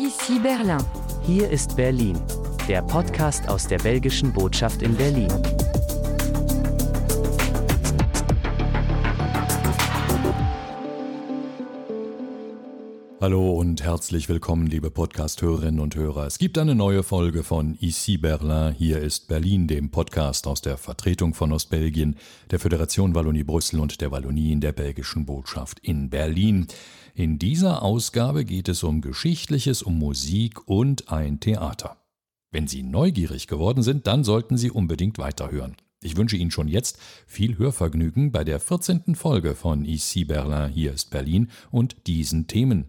[0.00, 0.78] Ici Berlin.
[1.22, 2.16] Hier ist Berlin,
[2.68, 5.28] der Podcast aus der belgischen Botschaft in Berlin.
[13.20, 16.28] Hallo und herzlich willkommen, liebe Podcast-Hörerinnen und Hörer.
[16.28, 18.72] Es gibt eine neue Folge von Ici Berlin.
[18.78, 22.14] Hier ist Berlin, dem Podcast aus der Vertretung von Ostbelgien,
[22.52, 26.68] der Föderation Wallonie-Brüssel und der Wallonie in der belgischen Botschaft in Berlin.
[27.12, 31.96] In dieser Ausgabe geht es um Geschichtliches, um Musik und ein Theater.
[32.52, 35.74] Wenn Sie neugierig geworden sind, dann sollten Sie unbedingt weiterhören.
[36.00, 39.16] Ich wünsche Ihnen schon jetzt viel Hörvergnügen bei der 14.
[39.16, 42.84] Folge von Ici Berlin, hier ist Berlin und diesen Themen.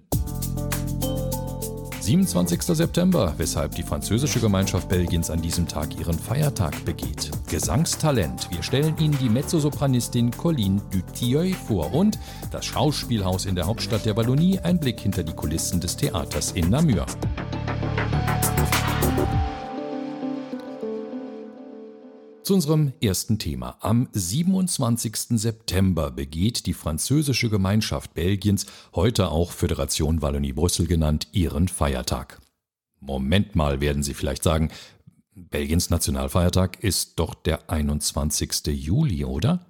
[2.01, 2.61] 27.
[2.61, 7.31] September, weshalb die französische Gemeinschaft Belgiens an diesem Tag ihren Feiertag begeht.
[7.49, 8.49] Gesangstalent.
[8.51, 12.19] Wir stellen Ihnen die Mezzosopranistin Colline Dutilleuil vor und
[12.51, 16.69] das Schauspielhaus in der Hauptstadt der Wallonie, ein Blick hinter die Kulissen des Theaters in
[16.69, 17.07] Namur.
[22.49, 23.77] Zu unserem ersten Thema.
[23.81, 25.37] Am 27.
[25.39, 32.41] September begeht die französische Gemeinschaft Belgiens, heute auch Föderation Wallonie-Brüssel genannt, ihren Feiertag.
[33.01, 34.71] Moment mal, werden Sie vielleicht sagen,
[35.35, 38.65] Belgiens Nationalfeiertag ist doch der 21.
[38.65, 39.67] Juli, oder?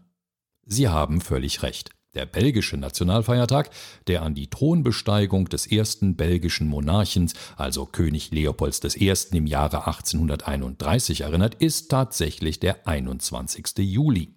[0.66, 1.92] Sie haben völlig recht.
[2.16, 3.70] Der belgische Nationalfeiertag,
[4.08, 9.14] der an die Thronbesteigung des ersten belgischen Monarchens, also König Leopolds I.
[9.32, 13.78] im Jahre 1831 erinnert, ist tatsächlich der 21.
[13.78, 14.34] Juli.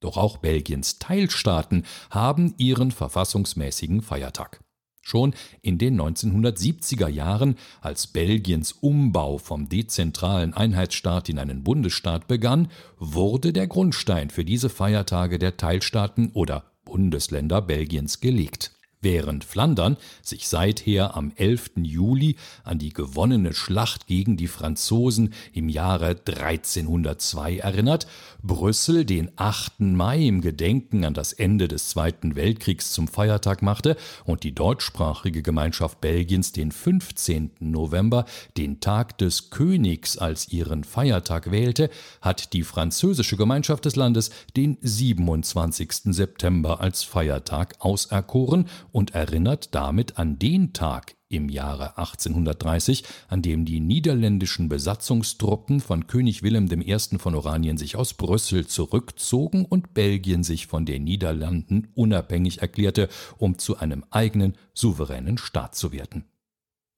[0.00, 4.62] Doch auch Belgiens Teilstaaten haben ihren verfassungsmäßigen Feiertag.
[5.02, 12.68] Schon in den 1970er Jahren, als Belgiens Umbau vom dezentralen Einheitsstaat in einen Bundesstaat begann,
[12.98, 20.48] wurde der Grundstein für diese Feiertage der Teilstaaten oder Bundesländer Belgiens gelegt während Flandern sich
[20.48, 21.72] seither am 11.
[21.82, 28.06] Juli an die gewonnene Schlacht gegen die Franzosen im Jahre 1302 erinnert,
[28.42, 29.80] Brüssel den 8.
[29.80, 35.42] Mai im Gedenken an das Ende des Zweiten Weltkriegs zum Feiertag machte und die deutschsprachige
[35.42, 37.52] Gemeinschaft Belgiens den 15.
[37.60, 38.24] November,
[38.56, 41.90] den Tag des Königs, als ihren Feiertag wählte,
[42.20, 46.14] hat die französische Gemeinschaft des Landes den 27.
[46.14, 53.64] September als Feiertag auserkoren und erinnert damit an den Tag im Jahre 1830, an dem
[53.64, 57.18] die niederländischen Besatzungstruppen von König Wilhelm I.
[57.18, 63.08] von Oranien sich aus Brüssel zurückzogen und Belgien sich von den Niederlanden unabhängig erklärte,
[63.38, 66.24] um zu einem eigenen souveränen Staat zu werden.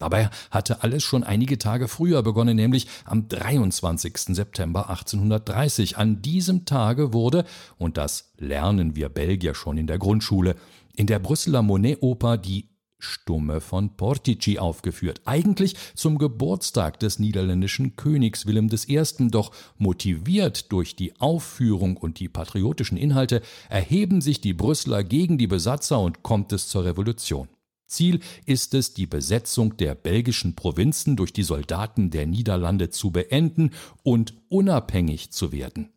[0.03, 4.35] Dabei hatte alles schon einige Tage früher begonnen, nämlich am 23.
[4.35, 5.97] September 1830.
[5.97, 7.45] An diesem Tage wurde,
[7.79, 10.57] und das lernen wir Belgier schon in der Grundschule,
[10.97, 12.69] in der Brüsseler Monet-Oper die
[12.99, 20.97] Stumme von Portici aufgeführt, eigentlich zum Geburtstag des niederländischen Königs Wilhelm I., doch motiviert durch
[20.97, 26.53] die Aufführung und die patriotischen Inhalte erheben sich die Brüsseler gegen die Besatzer und kommt
[26.53, 27.47] es zur Revolution.
[27.93, 33.71] Ziel ist es, die Besetzung der belgischen Provinzen durch die Soldaten der Niederlande zu beenden
[34.03, 35.91] und unabhängig zu werden.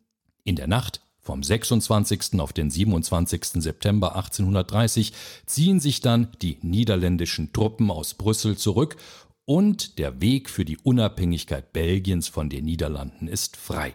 [0.44, 2.38] In der Nacht vom 26.
[2.38, 3.60] auf den 27.
[3.60, 5.12] September 1830
[5.44, 8.96] ziehen sich dann die niederländischen Truppen aus Brüssel zurück
[9.44, 13.94] und der Weg für die Unabhängigkeit Belgiens von den Niederlanden ist frei.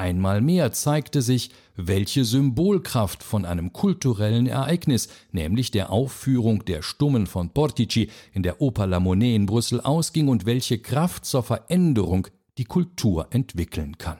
[0.00, 7.26] Einmal mehr zeigte sich, welche Symbolkraft von einem kulturellen Ereignis, nämlich der Aufführung der Stummen
[7.26, 12.28] von Portici in der Oper La Monnaie in Brüssel ausging und welche Kraft zur Veränderung
[12.56, 14.16] die Kultur entwickeln kann.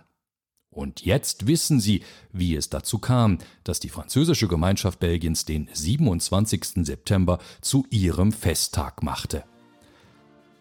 [0.69, 6.85] Und jetzt wissen Sie, wie es dazu kam, dass die französische Gemeinschaft Belgiens den 27.
[6.85, 9.45] September zu ihrem Festtag machte.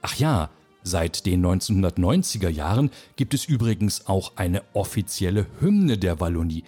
[0.01, 0.49] Ach ja,
[0.83, 6.63] seit den 1990er Jahren gibt es übrigens auch eine offizielle Hymne der Wallonie,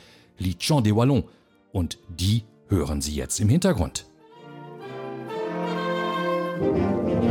[0.57, 1.25] Chants des Wallons,
[1.71, 4.05] und die hören Sie jetzt im Hintergrund.
[6.59, 7.30] Musik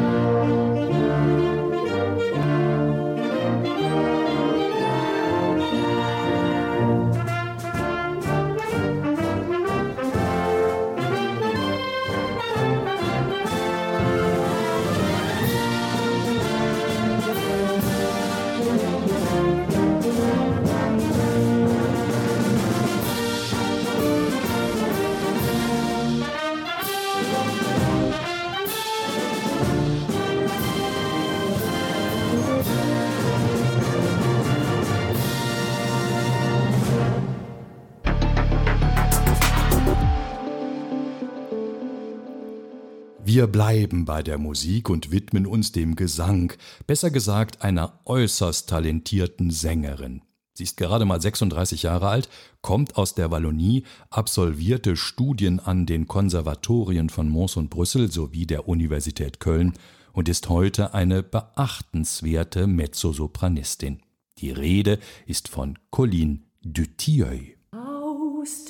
[43.41, 46.53] Wir bleiben bei der Musik und widmen uns dem Gesang,
[46.87, 50.21] besser gesagt einer äußerst talentierten Sängerin.
[50.53, 52.29] Sie ist gerade mal 36 Jahre alt,
[52.61, 58.69] kommt aus der Wallonie, absolvierte Studien an den Konservatorien von Mons und Brüssel sowie der
[58.69, 59.73] Universität Köln
[60.13, 64.03] und ist heute eine beachtenswerte Mezzosopranistin.
[64.37, 67.55] Die Rede ist von Colline Dutilleuil.
[67.73, 68.67] Aus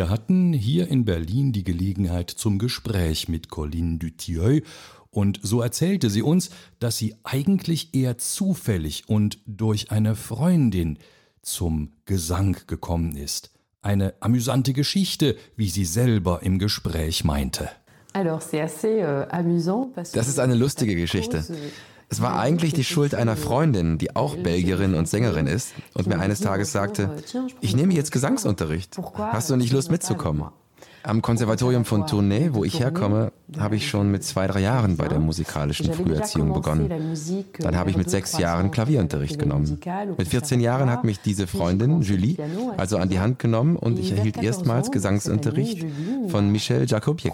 [0.00, 4.66] Wir hatten hier in Berlin die Gelegenheit zum Gespräch mit Colline Dutilleux
[5.10, 6.48] und so erzählte sie uns,
[6.78, 10.98] dass sie eigentlich eher zufällig und durch eine Freundin
[11.42, 13.50] zum Gesang gekommen ist.
[13.82, 17.68] Eine amüsante Geschichte, wie sie selber im Gespräch meinte.
[18.14, 18.24] Euh,
[20.14, 21.44] das ist eine lustige Geschichte.
[22.12, 26.18] Es war eigentlich die Schuld einer Freundin, die auch Belgierin und Sängerin ist und mir
[26.18, 27.16] eines Tages sagte,
[27.60, 28.98] ich nehme jetzt Gesangsunterricht.
[29.16, 30.48] Hast du nicht Lust mitzukommen?
[31.04, 35.08] Am Konservatorium von Tournai, wo ich herkomme, habe ich schon mit zwei, drei Jahren bei
[35.08, 36.90] der musikalischen Früherziehung begonnen.
[37.58, 39.78] Dann habe ich mit sechs Jahren Klavierunterricht genommen.
[40.16, 42.36] Mit 14 Jahren hat mich diese Freundin, Julie,
[42.76, 45.84] also an die Hand genommen und ich erhielt erstmals Gesangsunterricht
[46.28, 47.32] von Michel Jacobiec,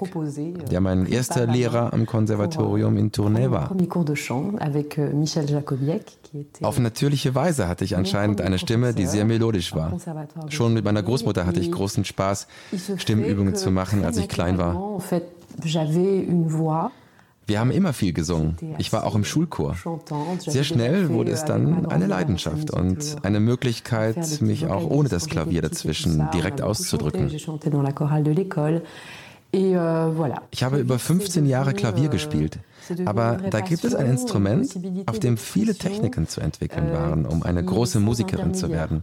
[0.70, 3.74] der mein erster Lehrer am Konservatorium in Tournai war.
[6.62, 9.96] Auf natürliche Weise hatte ich anscheinend eine Stimme, die sehr melodisch war.
[10.48, 12.46] Schon mit meiner Großmutter hatte ich großen Spaß,
[12.96, 15.00] Stimmübungen zu machen, als ich klein war.
[17.48, 18.56] Wir haben immer viel gesungen.
[18.78, 19.76] Ich war auch im Schulchor.
[20.38, 25.62] Sehr schnell wurde es dann eine Leidenschaft und eine Möglichkeit, mich auch ohne das Klavier
[25.62, 27.30] dazwischen direkt auszudrücken.
[29.52, 32.58] Ich habe über 15 Jahre Klavier gespielt.
[33.04, 37.64] Aber da gibt es ein Instrument, auf dem viele Techniken zu entwickeln waren, um eine
[37.64, 39.02] große Musikerin zu werden.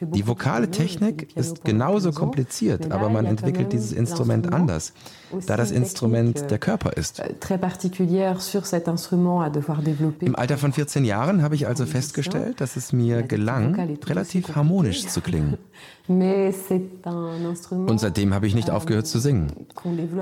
[0.00, 4.92] Die vokale Technik ist genauso kompliziert, aber man entwickelt dieses Instrument anders,
[5.46, 7.20] da das Instrument der Körper ist.
[7.20, 7.28] Euh,
[10.20, 13.74] Im Alter von 14 Jahren habe ich also festgestellt, dass es mir gelang,
[14.06, 15.58] relativ harmonisch zu klingen.
[16.06, 19.63] Und seitdem habe ich nicht aufgehört zu singen.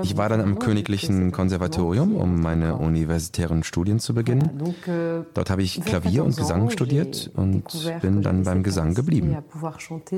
[0.01, 4.75] Ich war dann am Königlichen Konservatorium, um meine universitären Studien zu beginnen.
[5.33, 7.63] Dort habe ich Klavier und Gesang studiert und
[8.01, 9.37] bin dann beim Gesang geblieben.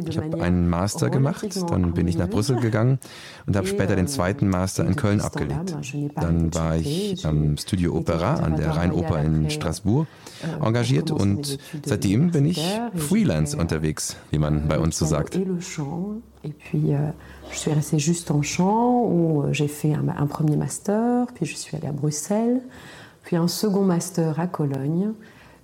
[0.07, 2.99] Ich habe einen Master gemacht, dann bin ich nach Brüssel gegangen
[3.45, 5.75] und habe später den zweiten Master in Köln abgelegt.
[6.15, 10.07] Dann war ich am Studio Opera an der Rheinoper in Straßburg
[10.61, 12.61] engagiert und seitdem bin ich
[12.95, 15.39] Freelance unterwegs, wie man bei uns so sagt.
[16.45, 17.09] Et puis, euh,
[17.51, 21.55] je suis restée juste en chant, où euh, j'ai fait un, premier master, puis je
[21.55, 22.61] suis allée à Bruxelles,
[23.23, 25.13] puis un second master à Cologne,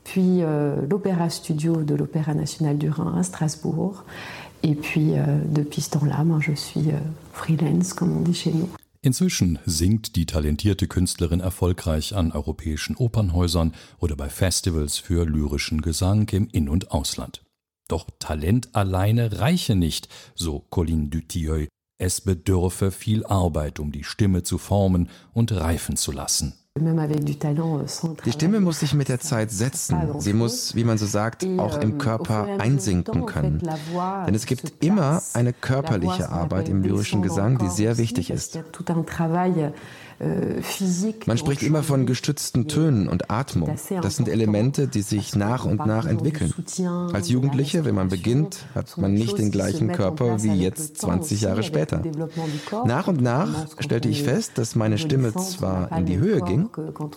[0.04, 4.06] puis euh, l'Opéra Studio de l'Opéra National du Rhin à Strasbourg.
[4.64, 5.14] Et puis,
[5.50, 6.92] depuis ce temps-là, ben, je suis
[7.34, 8.70] freelance, comme on dit chez nous.
[9.04, 16.30] Inzwischen singt die talentierte Künstlerin erfolgreich an europäischen Opernhäusern oder bei Festivals für lyrischen Gesang
[16.30, 17.42] im In- und Ausland.
[17.92, 21.68] Doch Talent alleine reiche nicht, so Colin Dutilleux.
[21.98, 26.54] Es bedürfe viel Arbeit, um die Stimme zu formen und reifen zu lassen.
[26.80, 27.08] Euh,
[28.26, 29.98] die Stimme muss sich mit der Zeit setzen.
[30.20, 33.62] Sie muss, wie man so sagt, auch im euh, Körper einsinken können.
[34.26, 38.56] Denn es gibt immer eine körperliche Arbeit im lyrischen Gesang, die sehr wichtig ist.
[40.22, 40.62] Äh,
[41.26, 43.76] Man spricht immer von gestützten Tönen und Atmung.
[44.02, 46.54] Das sind Elemente, die sich nach und nach entwickeln.
[47.12, 51.64] Als Jugendliche, wenn man beginnt, hat man nicht den gleichen Körper wie jetzt 20 Jahre
[51.64, 52.04] später.
[52.86, 56.61] Nach und nach stellte ich fest, dass meine Stimme zwar in die Höhe ging,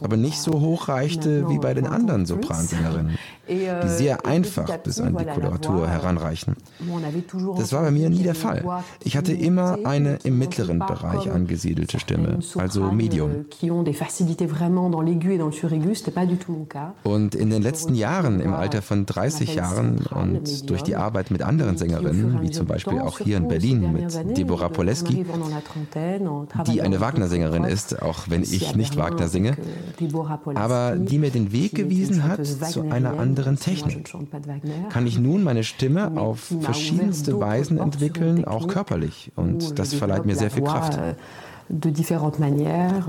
[0.00, 5.00] aber nicht so hoch reichte wie bei den anderen Sopransängerinnen, die euh, sehr einfach bis
[5.00, 6.56] an die Koloratur heranreichen.
[7.56, 8.64] Das war bei mir nie der Fall.
[9.02, 13.46] Ich hatte immer eine im mittleren Bereich angesiedelte Stimme, also Medium.
[17.02, 21.42] Und in den letzten Jahren, im Alter von 30 Jahren und durch die Arbeit mit
[21.42, 25.24] anderen Sängerinnen, wie zum Beispiel auch hier in Berlin mit Deborah Poleski,
[26.66, 29.52] die eine Wagner-Sängerin ist, auch wenn ich nicht Wagner singe,
[30.66, 34.02] aber die mir den Weg gewiesen hat zu einer anderen Technik.
[34.94, 36.38] Kann ich nun meine Stimme auf
[36.68, 39.16] verschiedenste Weisen entwickeln, auch körperlich.
[39.42, 40.98] Und das verleiht mir sehr viel Kraft.
[41.68, 43.06] De différentes manières.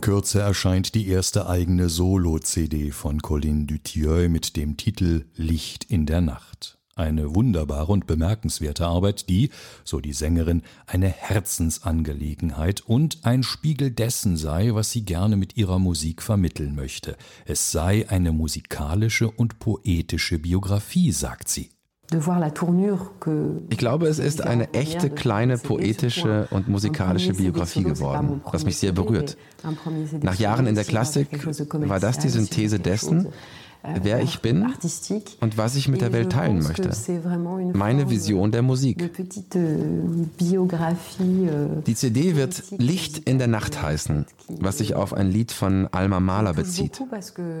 [0.00, 6.22] Kürze erscheint die erste eigene Solo-CD von Colin Dutilleux mit dem Titel Licht in der
[6.22, 6.78] Nacht.
[6.94, 9.50] Eine wunderbare und bemerkenswerte Arbeit, die,
[9.84, 15.78] so die Sängerin, eine Herzensangelegenheit und ein Spiegel dessen sei, was sie gerne mit ihrer
[15.78, 17.18] Musik vermitteln möchte.
[17.44, 21.75] Es sei eine musikalische und poetische Biografie, sagt sie.
[22.10, 28.92] Ich glaube, es ist eine echte kleine poetische und musikalische Biografie geworden, was mich sehr
[28.92, 29.36] berührt.
[30.22, 31.28] Nach Jahren in der Klassik
[31.88, 33.28] war das die Synthese dessen,
[34.02, 34.66] wer ich bin
[35.40, 36.90] und was ich mit der Welt teilen möchte.
[37.74, 39.10] Meine Vision der Musik.
[39.54, 45.52] Euh, euh, Die CD wird Licht in der Nacht heißen, was sich auf ein Lied
[45.52, 47.00] von Alma Mahler bezieht.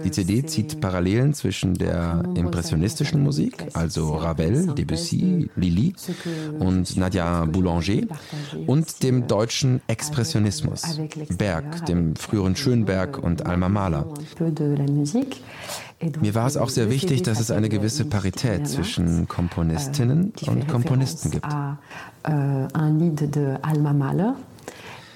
[0.04, 5.94] Die CD zieht Parallelen zwischen der impressionistischen Musik, also Ravel, Debussy, Lili
[6.58, 8.06] und Nadia Boulanger,
[8.66, 10.82] und dem deutschen Expressionismus,
[11.36, 14.06] Berg, dem früheren Schönberg und Alma Mahler.
[16.20, 20.68] Mir war es auch sehr wichtig, dass es eine gewisse Parität zwischen Komponistinnen euh, und
[20.68, 21.46] Komponisten gibt.
[21.46, 22.68] Euh,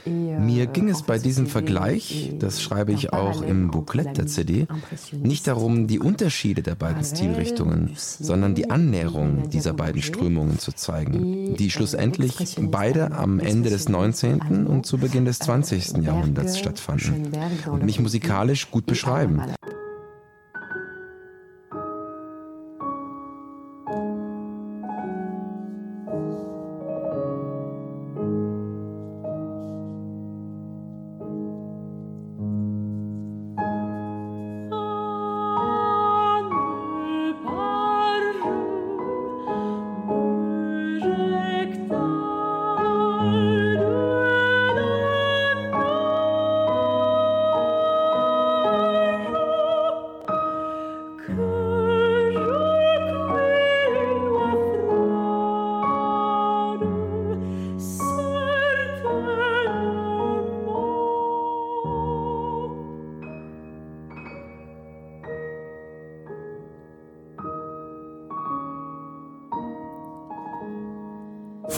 [0.06, 4.66] Mir ging es bei diesem Vergleich, das schreibe ich auch im Booklet der CD,
[5.12, 11.56] nicht darum, die Unterschiede der beiden Stilrichtungen, sondern die Annäherung dieser beiden Strömungen zu zeigen,
[11.56, 14.66] die schlussendlich beide am Ende des 19.
[14.66, 15.98] und zu Beginn des 20.
[15.98, 17.32] Jahrhunderts stattfanden
[17.70, 19.42] und mich musikalisch gut beschreiben.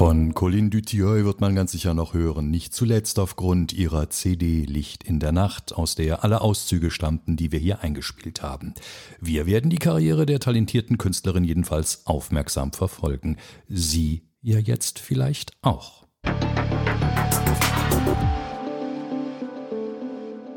[0.05, 5.05] Von Colin Dutilleux wird man ganz sicher noch hören, nicht zuletzt aufgrund ihrer CD Licht
[5.05, 8.75] in der Nacht, aus der alle Auszüge stammten, die wir hier eingespielt haben.
[9.21, 13.37] Wir werden die Karriere der talentierten Künstlerin jedenfalls aufmerksam verfolgen.
[13.69, 16.05] Sie ja jetzt vielleicht auch.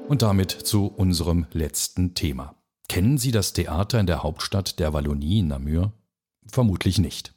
[0.07, 2.55] Und damit zu unserem letzten Thema.
[2.89, 5.93] Kennen Sie das Theater in der Hauptstadt der Wallonie, Namur?
[6.47, 7.34] Vermutlich nicht.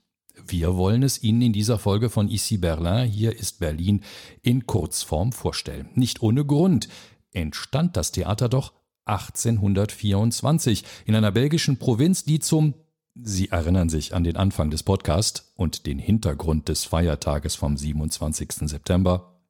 [0.50, 4.02] Wir wollen es Ihnen in dieser Folge von Ici Berlin, hier ist Berlin,
[4.42, 5.90] in Kurzform vorstellen.
[5.94, 6.88] Nicht ohne Grund
[7.32, 8.72] entstand das Theater doch
[9.04, 12.74] 1824 in einer belgischen Provinz, die zum
[13.20, 18.52] Sie erinnern sich an den Anfang des Podcasts und den Hintergrund des Feiertages vom 27.
[18.60, 19.40] September?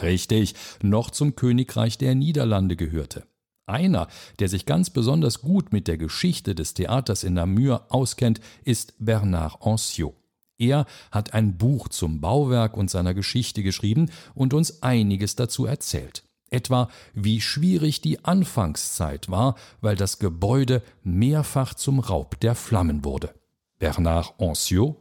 [0.00, 3.26] Richtig, noch zum Königreich der Niederlande gehörte.
[3.66, 8.94] Einer, der sich ganz besonders gut mit der Geschichte des Theaters in Namur auskennt, ist
[8.98, 10.17] Bernard Anciot.
[10.58, 16.24] Er hat ein Buch zum Bauwerk und seiner Geschichte geschrieben und uns einiges dazu erzählt.
[16.50, 23.34] Etwa wie schwierig die Anfangszeit war, weil das Gebäude mehrfach zum Raub der Flammen wurde.
[23.78, 24.96] Bernard Anciot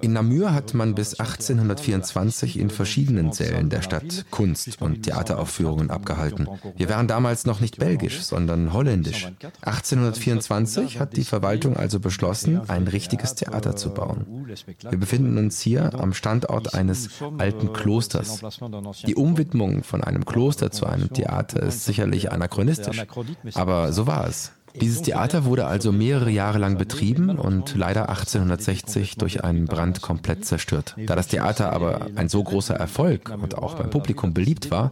[0.00, 6.48] in Namur hat man bis 1824 in verschiedenen Sälen der Stadt Kunst- und Theateraufführungen abgehalten.
[6.76, 9.28] Wir waren damals noch nicht belgisch, sondern holländisch.
[9.62, 14.46] 1824 hat die Verwaltung also beschlossen, ein richtiges Theater zu bauen.
[14.88, 18.40] Wir befinden uns hier am Standort eines alten Klosters.
[19.06, 23.04] Die Umwidmung von einem Kloster zu einem Theater ist sicherlich anachronistisch,
[23.54, 24.52] aber so war es.
[24.74, 30.44] Dieses Theater wurde also mehrere Jahre lang betrieben und leider 1860 durch einen Brand komplett
[30.44, 30.94] zerstört.
[31.06, 34.90] Da das Theater aber ein so großer Erfolg und auch beim Publikum beliebt war,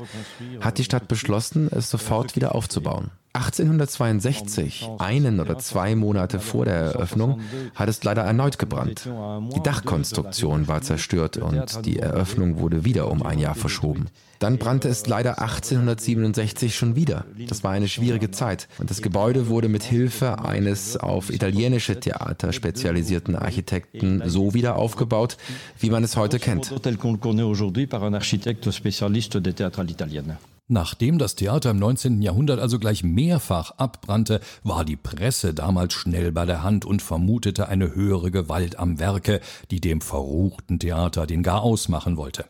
[0.60, 3.10] hat die Stadt beschlossen, es sofort wieder aufzubauen.
[3.36, 7.40] 1862, einen oder zwei Monate vor der Eröffnung,
[7.74, 9.08] hat es leider erneut gebrannt.
[9.54, 14.06] Die Dachkonstruktion war zerstört und die Eröffnung wurde wieder um ein Jahr verschoben.
[14.38, 17.24] Dann brannte es leider 1867 schon wieder.
[17.48, 22.52] Das war eine schwierige Zeit und das Gebäude wurde mit Hilfe eines auf italienische Theater
[22.52, 25.36] spezialisierten Architekten so wieder aufgebaut,
[25.78, 26.74] wie man es heute kennt.
[30.68, 32.22] Nachdem das Theater im 19.
[32.22, 37.68] Jahrhundert also gleich mehrfach abbrannte, war die Presse damals schnell bei der Hand und vermutete
[37.68, 42.46] eine höhere Gewalt am Werke, die dem verruchten Theater den Garaus machen wollte.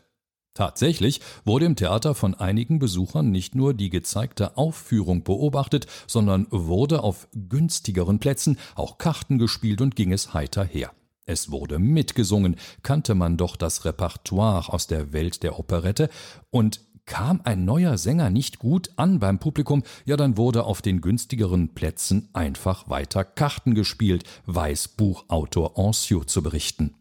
[0.55, 7.03] Tatsächlich wurde im Theater von einigen Besuchern nicht nur die gezeigte Aufführung beobachtet, sondern wurde
[7.03, 10.91] auf günstigeren Plätzen auch Karten gespielt und ging es heiter her.
[11.27, 16.09] Es wurde mitgesungen, kannte man doch das Repertoire aus der Welt der Operette,
[16.49, 20.99] und Kam ein neuer Sänger nicht gut an beim Publikum, ja dann wurde auf den
[20.99, 26.93] günstigeren Plätzen einfach weiter Karten gespielt, weiß Buchautor Anciot zu berichten.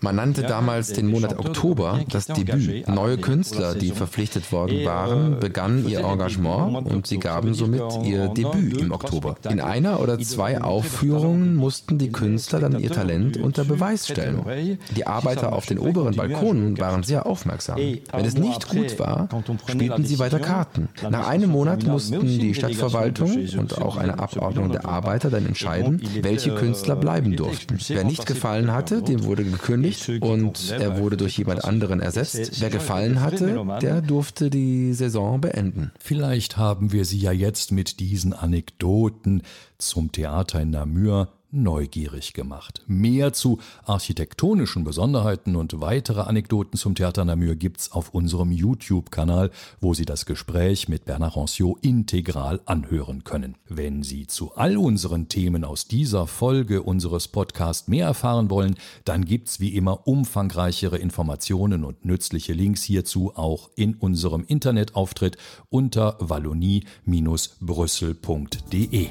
[0.00, 2.88] Man nannte damals den Monat Oktober das Debüt.
[2.88, 8.80] Neue Künstler, die verpflichtet worden waren, begannen ihr Engagement und sie gaben somit ihr Debüt
[8.80, 9.36] im Oktober.
[9.48, 14.78] In einer oder zwei Aufführungen mussten die Künstler dann ihr Talent unter Beweis stellen.
[14.96, 17.78] Die Arbeiter auf den oberen Balkonen waren sehr aufmerksam.
[17.78, 19.28] Wenn es nicht gut war,
[19.66, 20.88] spielten sie weiter Karten.
[21.10, 26.54] Nach einem Monat mussten die Stadtverwaltung und auch eine Abordnung der Arbeiter dann entscheiden, welche
[26.54, 27.78] Künstler bleiben durften.
[27.88, 32.60] Wer nicht gefallen hatte, dem wurde gekündigt und er wurde durch jemand anderen ersetzt.
[32.60, 35.92] Wer gefallen hatte, der durfte die Saison beenden.
[35.98, 39.42] Vielleicht haben wir Sie ja jetzt mit diesen Anekdoten
[39.78, 42.82] zum Theater in Namur neugierig gemacht.
[42.86, 49.94] Mehr zu architektonischen Besonderheiten und weitere Anekdoten zum Theater Namur gibt's auf unserem YouTube-Kanal, wo
[49.94, 53.56] Sie das Gespräch mit Bernard Ranciot integral anhören können.
[53.68, 59.24] Wenn Sie zu all unseren Themen aus dieser Folge unseres Podcasts mehr erfahren wollen, dann
[59.24, 65.36] gibt's wie immer umfangreichere Informationen und nützliche Links hierzu auch in unserem Internetauftritt
[65.68, 69.10] unter wallonie-brüssel.de.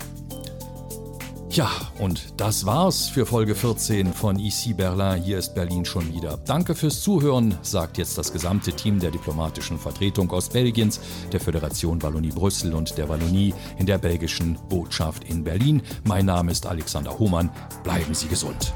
[1.52, 5.22] Ja, und das war's für Folge 14 von IC Berlin.
[5.22, 6.38] Hier ist Berlin schon wieder.
[6.46, 11.02] Danke fürs Zuhören, sagt jetzt das gesamte Team der diplomatischen Vertretung Ostbelgiens,
[11.34, 15.82] der Föderation Wallonie Brüssel und der Wallonie in der belgischen Botschaft in Berlin.
[16.06, 17.50] Mein Name ist Alexander Hohmann.
[17.84, 18.72] Bleiben Sie gesund.